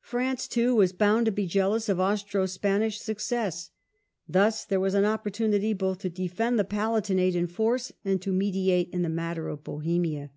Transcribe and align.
France, 0.00 0.48
too, 0.48 0.74
was 0.74 0.94
bound 0.94 1.26
to 1.26 1.30
be 1.30 1.46
jealous 1.46 1.90
of 1.90 2.00
Austro 2.00 2.46
Spanish 2.46 2.98
success. 3.00 3.68
Thus 4.26 4.64
there 4.64 4.80
was 4.80 4.94
an 4.94 5.04
opportunity 5.04 5.74
both 5.74 5.98
to 5.98 6.08
defend 6.08 6.58
the 6.58 6.64
Palatinate 6.64 7.34
in 7.34 7.46
force, 7.48 7.92
and 8.02 8.22
to 8.22 8.32
mediate 8.32 8.88
in 8.94 9.02
the 9.02 9.10
matter 9.10 9.46
of 9.50 9.62
Bohemia. 9.64 10.30